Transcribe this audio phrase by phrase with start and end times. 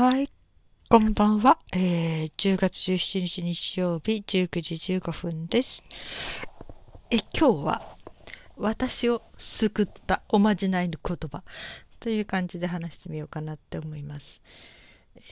[0.00, 0.30] はい。
[0.88, 1.58] こんばんは。
[1.72, 5.82] えー、10月17日日曜日19時15分です。
[7.10, 7.96] え、今日は
[8.56, 11.42] 私を救ったおまじないの言葉
[11.98, 14.40] という感じで話してみようかなって思います。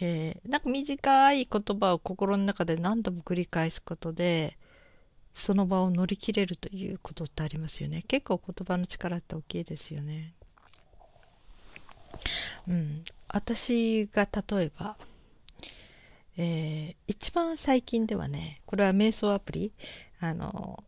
[0.00, 4.58] えー、なんか短い言葉を心の中で何度も繰り返すことで、
[5.36, 8.02] その場を乗り切れるということってありますよね。
[8.08, 10.34] 結構言葉の力って大きいですよね。
[12.68, 13.04] うん。
[13.36, 14.96] 私が例えば、
[16.38, 19.74] えー、一番最近ではね、これは瞑想アプリ、
[20.20, 20.82] あの、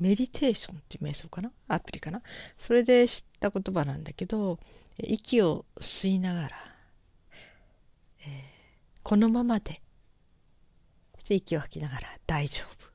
[0.00, 2.22] メディテーションっていう瞑想かなアプリかな
[2.58, 4.58] それで知った言葉なんだけど、
[4.98, 6.50] 息を吸いながら、
[8.26, 9.80] えー、このままで、
[11.28, 12.90] 息を吐きながら大丈夫。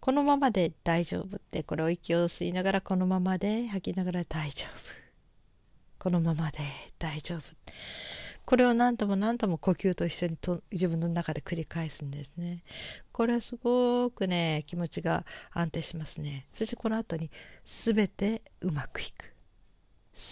[0.00, 5.01] このままで大丈夫って、これを息を吸いながらこのままで吐きながら大丈夫。
[6.02, 6.58] このままで
[6.98, 7.42] 大丈夫。
[8.44, 12.64] これを何度も何度も呼吸と一緒にと自分の中で繰り返すんですね。
[13.12, 16.48] これはすごくね、気持ちが安定しますね。
[16.54, 17.30] そしてこの後に
[17.64, 19.32] 全てうまくいく。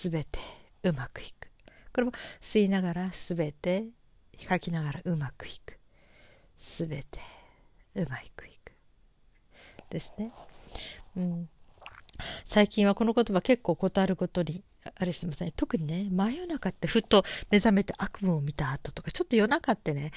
[0.02, 0.40] 全て
[0.82, 1.46] うまくいく。
[1.94, 3.84] これも吸いながら全て
[4.48, 5.78] 吐きながらうまくいく。
[6.58, 7.20] 全て
[7.94, 8.72] うまくいく。
[9.88, 10.32] ですね。
[11.16, 11.48] うん。
[12.46, 14.64] 最近はこの言葉結構断ることに
[14.94, 15.52] あれすみません。
[15.52, 20.12] 特にね、真夜中ってふと目覚めて悪夢を見た後とか、ちょっと夜中ってね、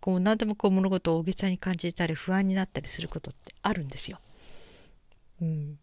[0.00, 4.18] こう何でもこう物事を大げさに感じたり不安になったりすることってあるんですよ。
[5.40, 5.78] うん。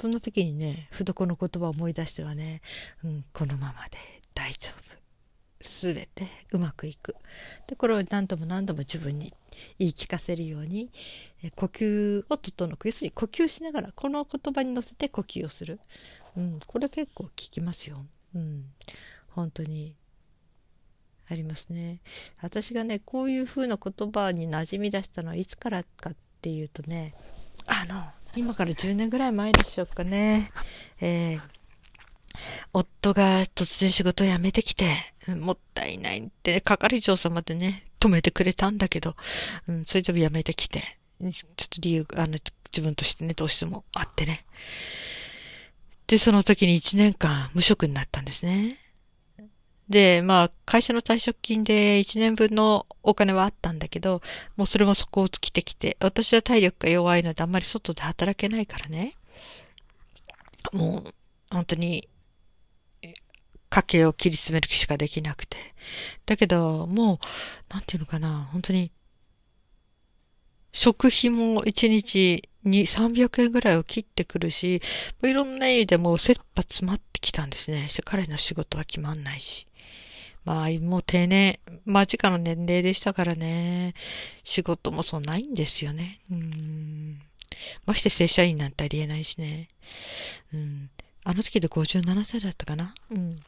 [0.00, 2.62] そんな時にね、ふとこの言葉を思い出してはね、
[3.04, 3.98] うん、このままで
[4.34, 4.88] 大丈夫。
[5.60, 7.16] すべてうまくいく。
[7.66, 9.34] で、これを何度も何度も自分に
[9.78, 10.90] 言い聞かせるように、
[11.56, 12.86] 呼吸を整く。
[12.86, 15.80] 要するに呼吸しながら、この言葉に乗せて呼吸をする。
[16.38, 18.06] うん、これ結構効きますよ。
[18.34, 18.64] うん、
[19.28, 19.96] 本当に。
[21.30, 22.00] ありますね。
[22.40, 27.14] 私がね、こういう風な言葉に馴染み出したのはいつからかっていうとね、
[27.66, 28.02] あの、
[28.34, 30.50] 今から10年ぐらい前でしょうかね。
[31.00, 31.40] えー、
[32.72, 39.14] 夫が突然仕事を辞めてきて、もったいないって、ね、係長様でね、止めてくれたんだけど、
[39.68, 42.38] うん、それでも辞めてきて、ちょっと理由、あの、
[42.72, 44.46] 自分としてね、どうしてもあってね。
[46.08, 48.78] で、その時に1年間無職になったんですね。
[49.90, 54.22] で、まあ、会社の退職金で1年分のお金はあったんだけど、
[54.56, 59.16] もうそれも底を尽きてきて、私は体力が弱いのであんまり外で働けないからね。
[60.72, 61.14] もう、
[61.50, 62.08] 本当に、
[63.70, 65.56] 家計を切り詰める気しかできなくて。
[66.24, 67.14] だけど、も
[67.70, 68.90] う、なんていうのかな、本当に、
[70.78, 74.80] 食費も1日に300円ぐらいを切ってくるし、
[75.24, 77.88] いろんな意味でもう切羽詰まってきたんですね。
[78.04, 79.66] 彼の仕事は決まんないし。
[80.44, 83.94] まあ、もう定年、間近の年齢でしたからね。
[84.44, 86.20] 仕事もそうないんですよね。
[86.30, 87.22] うん。
[87.84, 89.68] まして正社員なんてありえないしね。
[90.54, 90.90] うん。
[91.24, 92.94] あの時で57歳だったかな。
[93.10, 93.40] うん。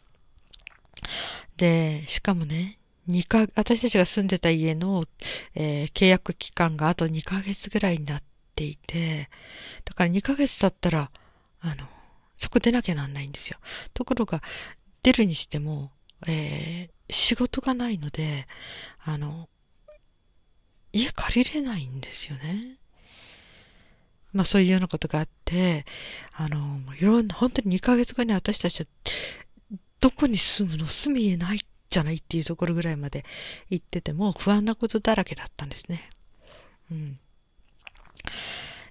[1.57, 5.07] で、しかもね、2か、私たちが住んでた家の、
[5.55, 8.23] えー、契約期間があと2ヶ月ぐらいになっ
[8.55, 9.31] ていて、
[9.85, 11.11] だから2ヶ月経ったら、
[11.61, 11.87] あの、
[12.39, 13.59] そこ出なきゃなんないんですよ。
[13.95, 14.43] ところが、
[15.03, 15.93] 出るにしても、
[16.27, 18.47] えー、仕事がないので、
[19.03, 19.49] あの、
[20.93, 22.77] 家借りれないんですよね。
[24.33, 25.85] まあそういうようなことがあって、
[26.33, 28.87] あの、いろんな、本当に2ヶ月後に私たちは、
[30.01, 30.87] どこに住むの？
[30.87, 33.25] 住みえないじゃないっていうところぐらいまで
[33.69, 36.11] 行ってても不安なことだらけだったんですね。
[36.91, 37.19] うん。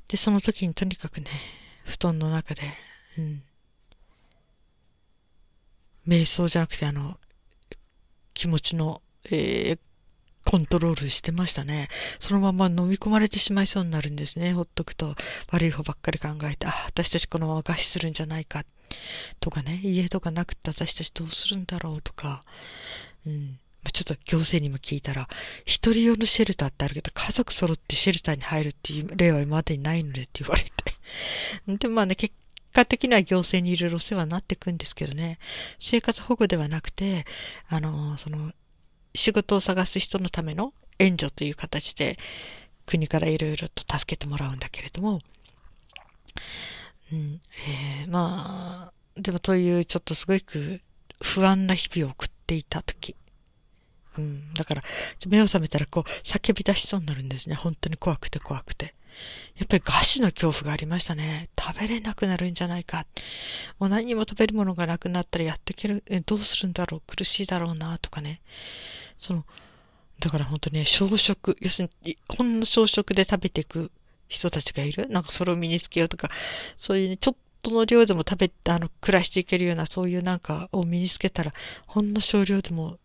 [0.08, 1.30] で、その時にとにかくね、
[1.86, 2.62] 布団の中で、
[3.18, 3.44] うん。
[6.08, 7.18] 瞑想じゃなくてあの、
[8.34, 9.80] 気持ちの、えー、
[10.46, 11.90] コントロールしてましたね。
[12.20, 14.54] そのまま飲み込まれてしまいそうになるんですね。
[14.54, 15.16] ほっとくと
[15.52, 18.64] 悪い方ばっかり考えて、あ、私たちこのまま餓死するんじゃないか。
[19.40, 22.44] とかね、家とかなくて私たちどうするんだろうとか、
[23.26, 23.60] うん。
[23.94, 25.30] ちょっと行政にも聞いたら、
[25.66, 30.72] 一人用のシェルターってあるけど、家族揃ってシェルターに入るっていう例は今までにないのでって言われて。
[31.68, 32.36] で、まあね、結
[32.74, 35.40] 果的には行政にいろいろお世話になっていくんですけどね、
[35.80, 37.26] 生活保護ではなくて、
[37.68, 38.52] あの、その、
[39.16, 42.20] 仕事を探す人のための援助という形で、
[42.86, 45.22] 国からいろいろと助けてもらうんだけれども、
[47.12, 50.82] うん、えー、まあ、でもというちょっとすごく
[51.22, 53.16] 不安な日々を送っていた時、
[54.18, 54.54] うん。
[54.54, 54.84] だから、
[55.28, 57.56] 目を覚めたらこう、叫び出しそうになるんですね。
[57.56, 58.94] 本当に怖くて怖くて。
[59.58, 61.50] やっぱり餓死の恐怖がありましたね。
[61.60, 63.06] 食べれなくなるんじゃないか。
[63.80, 68.42] もう何も食べるものがなくなったらやっていける、えどうするんだろう、苦しいだろうな、とかね。
[69.18, 69.46] その、
[70.20, 73.92] だから本当にね、小食、要するに、ほんの小食で食べていく
[74.30, 75.10] 人たちがいる？
[75.10, 76.30] なんかそれを身につけようとか、
[76.78, 81.54] そういうね、ちょっとの量でも食べて、あの、暮らしていけるような、そういうなんかを身につけたら、
[81.88, 82.98] ほんの少量でも、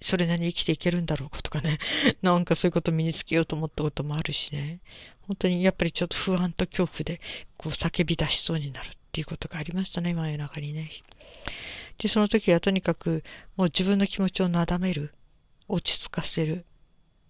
[0.00, 1.78] それなりに生きていけるんだろうかとかね。
[2.22, 4.80] なんかそういうことを身につけようと思ったこともあるしね。
[5.22, 7.20] 本当にやっぱりちょっと不安と恐怖で、
[7.56, 10.90] こう叫び出しそうになるっていうことがありましたね、真夜中にね。
[11.98, 13.24] で、その時はとにかく、
[13.56, 15.14] もう自分の気持ちをなだめる、
[15.66, 16.66] 落ち着かせる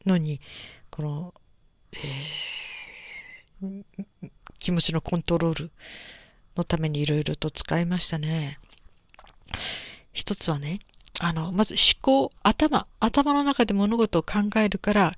[0.05, 0.41] のに、
[0.91, 1.35] この、
[1.93, 2.01] えー、
[4.59, 5.71] 気持ちのコントロール
[6.57, 8.59] のためにいろいろと使いましたね。
[10.13, 10.81] 一つはね、
[11.19, 15.17] あの、まず思考、頭、頭の中で物事を考えるから、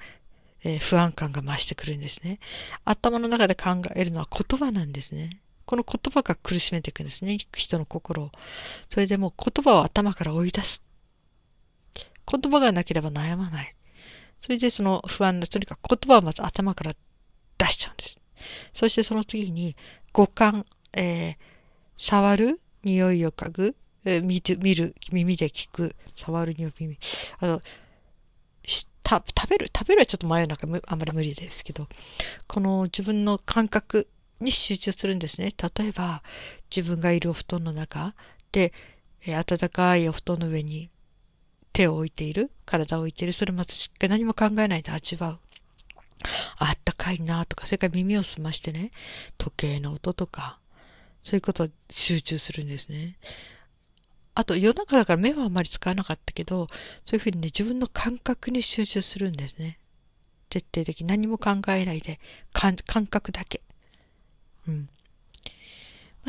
[0.65, 2.41] えー、不安感が増してくるんですね。
[2.85, 5.41] 頭の中で考えるのは言葉なんですね。
[5.67, 7.39] この言葉が苦しめていくんですね。
[7.55, 8.31] 人の心を。
[8.89, 10.83] それでもう言葉を頭から追い出す。
[12.31, 13.75] 言葉がなければ悩まない。
[14.41, 16.95] それでその不安な、とにかく言葉をまず頭から
[17.59, 18.19] 出しちゃうんです。
[18.79, 19.75] そしてその次に
[20.13, 21.37] 五感、えー、
[21.99, 26.97] 触る、匂いを嗅ぐ、えー、見る、見る、耳で聞く、触る、匂い、耳。
[27.41, 27.63] あの、
[29.05, 31.89] 食べる、食べるはちょっと真夜中あんまり無理ですけど、
[32.47, 34.07] この自分の感覚
[34.39, 35.53] に集中するんですね。
[35.77, 36.23] 例えば、
[36.71, 38.15] 自分がいるお布団の中
[38.53, 38.73] で、
[39.27, 40.89] えー、暖かいお布団の上に
[41.73, 45.48] 手を置いている、体を置いている、それまずしっかり何も考えないで味わう。
[46.57, 48.91] あったかいなとか、それから耳を澄ましてね、
[49.39, 50.59] 時計の音とか、
[51.23, 53.17] そういうことを集中するんですね。
[54.35, 56.69] あと、夜中だから目はあまり使わなかったけど、
[57.05, 59.79] そういうふうにね、自分の感覚に集中するんですね。
[60.49, 62.21] 徹底的に何も考えないで、
[62.53, 62.77] 感
[63.07, 63.61] 覚だけ。
[64.67, 64.89] うん。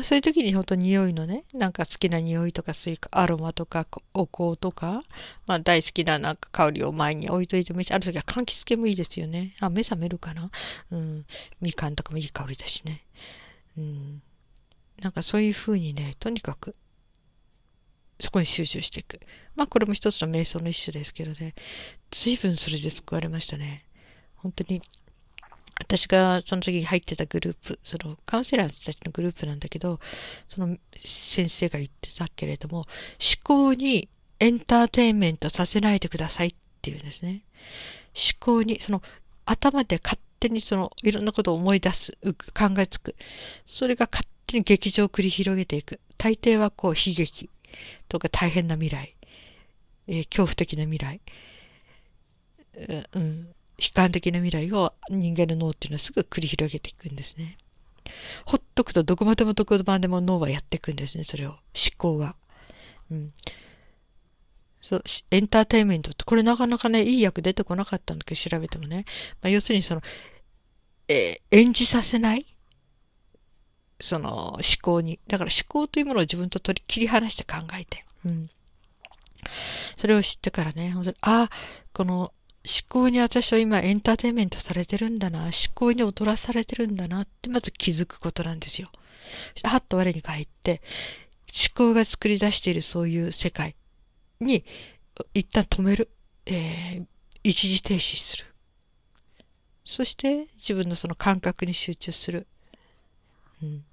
[0.00, 5.02] ま、そういう時に本当匂いのね、なんか好きな匂いとか、そういうアロマとか、お香とか、
[5.46, 9.54] まあ大好きななんか香りを前に置いといてもいいし、ある時は柑橘系もいいですよね。
[9.60, 10.50] あ、目覚めるかな？
[10.90, 11.26] うん。
[11.60, 13.04] みかんとかもいい香りだしね。
[13.76, 14.22] うん。
[15.00, 16.74] なんかそういう風にね、とにかく、
[18.20, 19.20] そこに集中していく。
[19.54, 21.54] まあこれも一つの瞑想の一種ですけどね、
[22.10, 23.84] 随分それで救われましたね。
[24.36, 24.80] 本当に
[25.80, 29.98] 私がその時入ってたグループ、そのカウンセラーたちのグループなんだけど、
[30.46, 32.86] その先生が言ってたけれども、思
[33.42, 37.42] 考にエンターテインメントさせないでくださいっていうんですね。
[38.14, 39.02] 思考に、その
[39.46, 43.16] 頭で勝手にそのいろんなことを思い出す、考えつく。
[43.66, 45.98] それが勝手に劇場を繰り広げていく。
[46.18, 47.48] 大抵はこう悲劇
[48.08, 49.16] とか大変な未来、
[50.08, 51.20] えー、恐怖的な未来。
[53.14, 57.56] うん、悲観的な未来を人間の脳っていうのはすぐ繰り広げていくんですね。
[58.44, 61.50] ほっとくとどこまでもどこまでも脳はやっていくんですね、それを。
[61.50, 61.60] 思
[61.96, 62.36] 考が。
[63.10, 63.32] うん。
[64.80, 69.04] そう、エンターテインメントって、これなかなかね、いい役出てこなかったんだけど、調べてもね。
[69.42, 70.02] まあ、要するにその、
[71.08, 72.46] えー、演じさせない？
[74.00, 75.20] その思考に。
[75.28, 78.04] だから思考というものを自分と取り切り離して考えて。
[78.24, 78.50] うん。
[79.96, 81.50] それを知ってからね、本当に、ああ、
[81.92, 82.32] この
[82.64, 88.90] 思考に私は今エンターテインメントされてるんだな、思考に踊らされてるんだなってまず気づくことなんですよ。
[89.62, 90.82] はっと我に返って、
[91.48, 93.74] 思考が作り出しているそういう世界
[94.40, 94.64] に
[95.34, 96.10] 一旦止める。
[96.46, 97.06] えー、
[97.42, 98.44] 一時停止する。
[99.84, 102.46] そして自分のその感覚に集中する。
[103.62, 103.84] うん。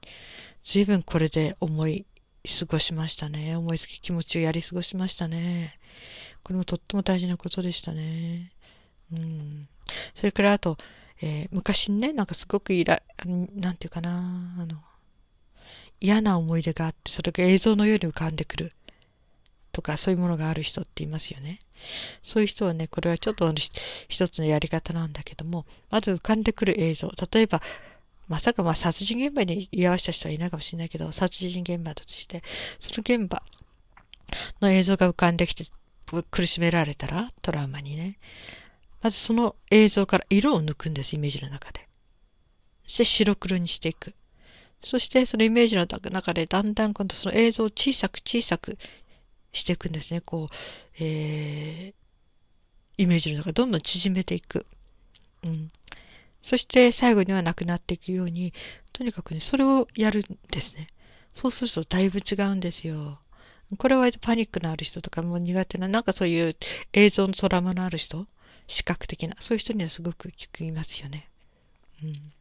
[0.64, 2.06] 随分これで思い
[2.60, 3.56] 過ごしましたね。
[3.56, 5.80] 思いつき気持ちをやり過ごしましたね。
[6.44, 8.52] これもとっても大事なことでしたね。
[9.12, 9.68] うん。
[10.16, 10.78] それからあと、
[11.22, 13.02] えー、昔にね、なんかすごくいら、
[13.56, 14.82] なんていうかな、あの、
[16.00, 18.74] 嫌な思い出があって、それが映像のように浮かんでくる。
[19.72, 21.60] とか、そういうものがある人っていますよね。
[22.24, 23.54] そういう人はね、これはちょっと
[24.08, 27.12] 一つのやり方なんだけども、まず浮かんでくる映像。
[27.32, 27.62] 例えば、
[28.28, 32.44] まさかまあ殺人現場に居合わせた人はいないかもしれないけど、殺人現場だとして、
[32.80, 33.42] その現場
[34.62, 35.66] の映像が浮かんできて
[36.30, 38.18] 苦しめられたら、トラウマにね。
[39.02, 41.88] まずその映像から色を抜くんです、イメージの中で。
[42.86, 44.14] そして白黒にしていく。
[44.84, 48.78] そしてそのイメージの中でだんだん今度その映像を小さく小さく
[49.52, 50.22] していくんですね。
[50.22, 50.56] こう、
[51.00, 54.66] えー、イメージの中どんどん縮めていく。
[55.44, 55.72] うん。
[56.42, 58.54] そして最後にはなくなっていくように、
[58.94, 60.88] とにかくね、それをやるんですね。
[61.34, 63.20] そうするとだいぶ違うんですよ。
[63.78, 66.56] これはパニックのある人とかも苦手な、なんかそういう
[66.94, 68.28] 映像のトラマのある人
[68.68, 71.30] 視覚的な、そういう人にはすごく効きますよね。
[72.04, 72.34] うん。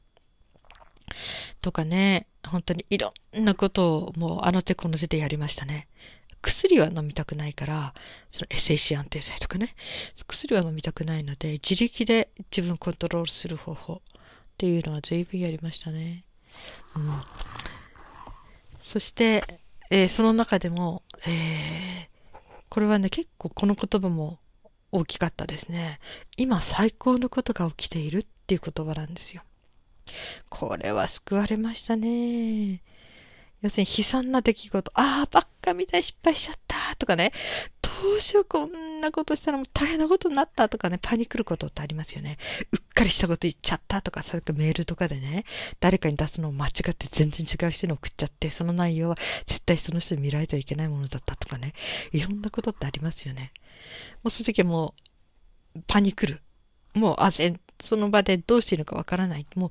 [1.60, 5.88] とかね、本当にいろんなことをもうあの手この手でやりましたね。
[6.42, 7.94] 薬は飲みたくないから、
[8.30, 9.74] その SAC 安定剤とかね、
[10.26, 13.98] 薬は飲みたくないので、自力で自分コントロールする方法っ
[14.58, 16.24] ていうのは随分やりましたね。
[16.94, 17.22] うん。
[18.80, 22.36] そして、えー、その中でも、えー、
[22.68, 24.38] これはね、結構この言葉も
[24.92, 26.00] 大きかったですね。
[26.36, 29.42] 今最高のことが起きているっていう言葉なんですよ。
[30.48, 32.82] これは救われましたね。
[33.62, 37.32] 要するに悲惨な出来事、ああ、ばっかみたい失敗しちゃったとかね、
[37.82, 42.38] どうしようこんなことしたらもう大変なことになったとかね、パニクることってありますよね。
[42.72, 45.44] うっかりしたこと言っちゃったとか、それかメールとかでね、
[45.80, 51.74] 誰かに出すのを間違って全然違う人に送っちゃって、その内容は絶対その人に見られちゃいけないものだったとかね、
[52.12, 53.52] いろんなことってありますよね。
[54.22, 54.94] もうその時はも
[55.76, 56.42] う、パニクる。
[56.94, 59.46] もう、あぜんその場でどうしていいのかわからない。
[59.54, 59.70] もう、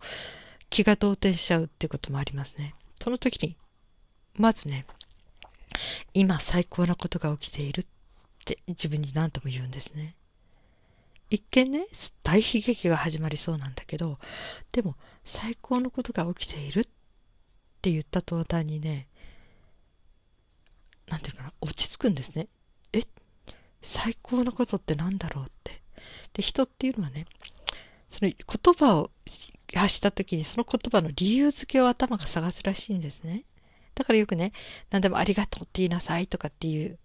[0.69, 2.75] 気が動転しちゃうっていうこともありますね。
[3.01, 3.57] その時に、
[4.35, 4.85] まずね、
[6.13, 7.85] 今最高なことが起きている
[8.45, 10.15] て自分に何とも言うんですね。
[11.29, 11.87] 一見ね、
[12.23, 14.19] 大悲劇が始まりそうなんだけど、
[14.71, 16.85] でも最高のことが起きているっ
[17.81, 19.07] て言った途端にね、
[21.07, 22.47] なんていうかな、落ち着くんですね。
[22.93, 23.01] え
[23.81, 25.81] 最高のことって何だろうって。
[26.33, 27.25] で、人っていうのはね、
[28.11, 29.09] その言葉を
[29.73, 33.43] 発した時にその言葉の理由付けを頭が探すらしいんですね。
[33.95, 34.51] だからよくね、
[34.91, 36.99] 何でもありがとうって言いなさいとかっていう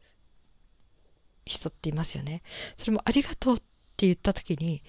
[1.45, 2.43] 人っていますよね。
[2.79, 3.59] それもありがとうっ
[3.97, 4.83] て言った時に、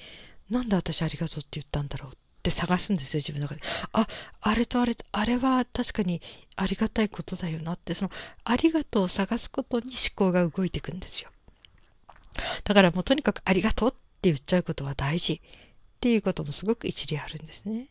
[0.50, 3.62] なんで私ありがとうって言ったんだろうって探すんですよ、自分の中で。
[3.94, 4.08] あ、
[4.42, 6.22] あれとあれ、あれは確かに
[6.56, 8.12] ありがたいことだよなって、その
[8.44, 11.30] ありがとうを探すことに思考が動いていくんですよ。
[12.64, 13.98] だからもうとにかくありがとうって
[14.30, 15.40] 言っちゃうことは大事っ
[16.00, 17.88] ていうこともすごく一理あるんですね。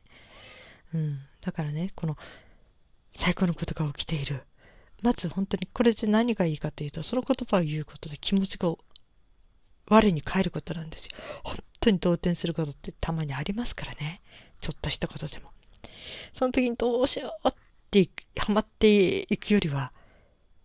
[0.94, 1.20] うん。
[1.40, 2.16] だからね、この
[3.16, 4.42] 最高のことが起きている。
[5.02, 8.74] まず本当にこれで何がいいかというと、その言葉を言うことで気持ちが
[9.88, 11.10] 我に返ることなんですよ。
[11.42, 14.20] 本当に動転することってたまにありますからね。
[14.60, 15.50] ちょっとしたことでも。
[16.34, 17.52] その時にどうしようっ
[17.90, 19.92] てハマっていくよりは、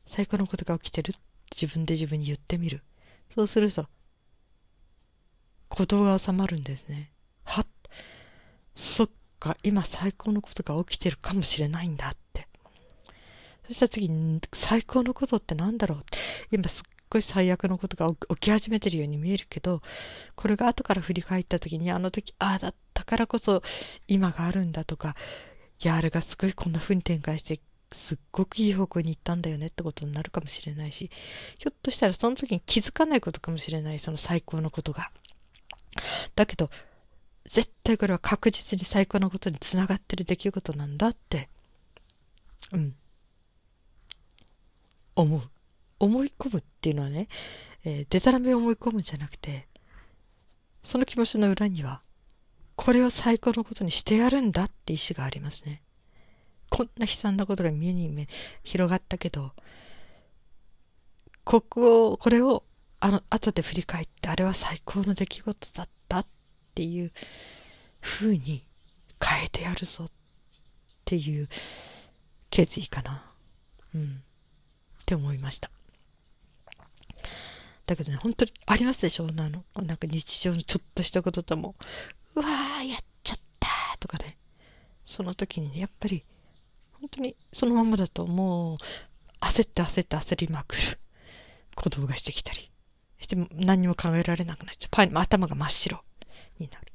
[0.07, 1.19] 最高のことが起きてるって
[1.61, 2.83] 自分で自分に言ってみる。
[3.33, 3.87] そうすると、
[5.69, 7.11] 鼓動が収まるんですね。
[7.43, 7.67] はっ、
[8.75, 12.15] そっか、今最高のことが起きてるかもしれないんだ。
[13.67, 16.17] そしたら次に、最高のことって何だろうって。
[16.51, 19.81] 今すっごい最悪のことが起き始めてるように見えるけど、
[20.35, 23.63] これが後から振り返った時に、あの時、ああだったからこそ
[24.07, 25.15] 今があるんだとか、
[25.81, 27.59] いや、あれがすごいこんな風に展開して、
[27.93, 31.09] すっごくいい方向に行ったんだよねってことになるかもしれないし、
[31.57, 35.11] ひょっとしたらその時に気づかないことかもしれない、その最高のことが。
[36.35, 36.69] だけど、
[37.49, 41.47] 絶対これは確実に最高のことにつながってる出来事なんだって、
[42.71, 42.95] うん、
[45.15, 45.41] 思う。
[45.99, 47.27] 思い込むっていうのはね、
[47.83, 49.67] えー、デタラメを思い込むんじゃなくて、
[50.83, 52.01] その気持ちの裏には、
[52.75, 55.81] これを最高のことにしてやるんだって意志がありますね。
[56.69, 58.27] こんな悲惨なことが目に目
[58.63, 59.51] 広がったけど、
[61.43, 62.63] ここを、これを、
[62.99, 66.25] あの、後で振り返って、あれは最高の出来事だったっ
[66.73, 67.11] ていう
[68.01, 68.65] 風に
[69.23, 70.11] 変えてやるぞっ
[71.05, 71.47] ていう
[72.49, 73.31] 決意かな。
[73.93, 74.23] うん。
[75.05, 75.69] って思いました。
[77.85, 79.27] だけどね、本当にありますでしょ？
[79.27, 79.63] なの。
[79.75, 81.75] なんか日常のちょっとしたこととも、
[82.33, 83.69] うわー、やっちゃった
[83.99, 84.37] とかね。
[85.05, 86.25] その時にね、やっぱり、
[86.93, 88.77] 本当にそのままだともう、
[89.39, 90.99] 焦って焦って焦りまくる。
[91.77, 92.71] 鼓動がしてきたり。
[93.19, 94.89] して何にも考えられなくなっちゃう。
[94.89, 96.03] パン、頭が真っ白
[96.57, 96.91] になる。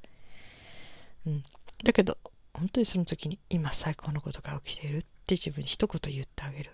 [1.26, 1.44] うん。
[1.84, 2.18] だけど、
[2.52, 6.72] 本当にその時に今最高のことが起きているって自分に一言言ってあげる。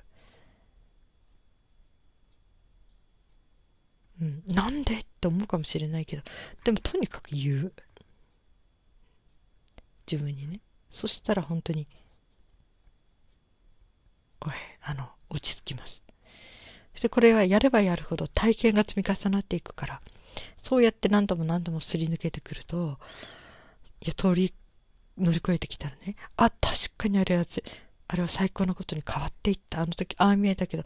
[4.21, 5.01] うん、なんで？
[5.01, 6.23] って思うかもしれないけど、
[6.65, 7.73] でもとにかく言う。
[10.11, 10.61] 自分にね。
[10.91, 11.87] そしたら本当に、
[14.41, 16.03] おい、あの、落ち着きます。
[16.93, 20.01] そしてこれはやればやるほど体験が積み重なっていくから、
[20.63, 22.99] そうやって何度も何度もすり抜けてくると、
[24.01, 24.55] いや、通り、
[25.19, 27.45] 乗り越えてきたらね、あ、確かにあれは、
[28.09, 29.81] あれは最高のことに変わっていった。
[29.83, 30.85] あの時、ああ見えたけど、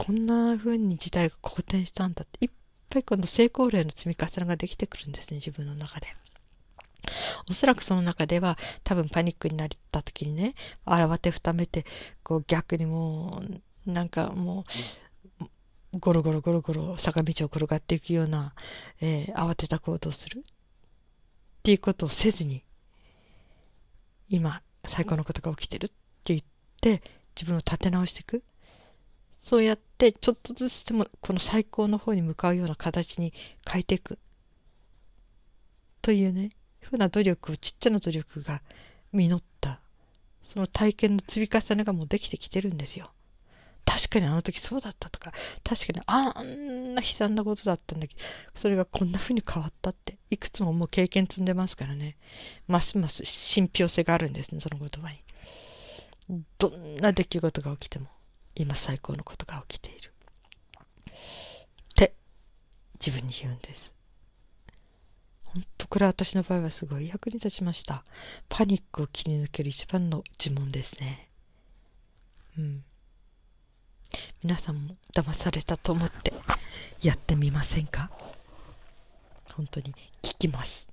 [0.00, 2.50] こんな風に時代が好転したんだって、いっ
[2.88, 6.06] ぱい今度成功例の積み重ねができてくるんですね、自分の中で。
[7.50, 10.54] おそらくその中では多分パニックになった時にね、
[10.86, 11.84] 慌てふためて、
[12.22, 13.42] こう逆にも
[13.86, 14.64] う、なんかも
[15.92, 18.54] う、ゴロゴロゴロゴロ坂道を転がっていくような、
[19.02, 20.42] えー、慌てた行動をするっ
[21.62, 22.64] ていうことをせずに、
[24.30, 25.88] 今、最高のことが起きてるっ
[26.24, 26.40] て言っ
[26.80, 27.02] て
[27.36, 28.42] 自分を立て直していく
[29.42, 33.32] そうやってちょっとずつでもこの最高の方に向かうような形に
[33.68, 34.18] 変えていく
[36.02, 38.62] というねふうな努力をちっちゃな努力が
[39.12, 39.80] 実った。
[40.52, 43.12] その体験の積み重ねがもうできてきてるんですよ。
[43.84, 45.32] 確かにあの時そうだったとか、
[45.62, 48.20] 確かにあんな悲惨なことだったんだけど、
[48.56, 52.16] それがこんな風に変わったって、いくつももう経験積んでますからね、
[52.66, 55.22] ますます信憑性があるんですね、その言葉に。
[56.58, 58.06] どんな出来事が起きても、
[58.60, 60.12] 今最高のことが起きている。
[61.08, 61.12] っ
[61.94, 62.14] て
[63.00, 63.90] 自分に言うんです。
[65.44, 68.04] 本当これは私の場合はすごい役に立ちました。
[68.50, 71.30] パニックを切り抜ける一番の呪文ですね。
[72.58, 72.84] うん。
[74.42, 76.34] 皆さんも騙されたと思って
[77.00, 78.10] やってみませんか？
[79.54, 80.86] 本当に聞きます。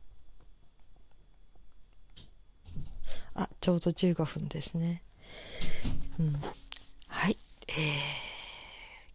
[3.36, 5.04] あ、ちょうど15分ですね。
[6.18, 6.42] うん。
[7.80, 7.80] え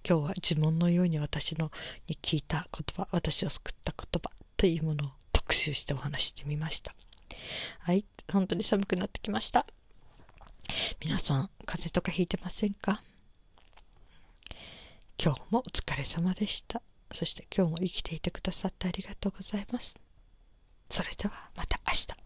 [0.04, 1.72] ー、今日は呪文のように私の
[2.06, 6.94] に聞いた言葉、私を救った言葉というものを特集してお話してみました。
[7.80, 8.04] はい。
[8.32, 9.66] 本当に寒くなってきました。
[11.00, 13.02] 皆さん、風邪とかひいてませんか？
[15.18, 16.82] 今日もお疲れ様でした。
[17.12, 19.96] そして今日も生きていてくださってありがとうございます。
[20.88, 22.21] それではまた明日。